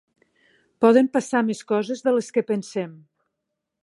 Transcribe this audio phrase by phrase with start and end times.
[0.85, 2.97] Poden passar més coses de les que pensem.